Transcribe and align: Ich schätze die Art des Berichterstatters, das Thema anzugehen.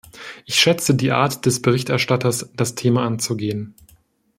Ich 0.47 0.55
schätze 0.55 0.95
die 0.95 1.11
Art 1.11 1.45
des 1.45 1.61
Berichterstatters, 1.61 2.49
das 2.55 2.73
Thema 2.73 3.05
anzugehen. 3.05 3.75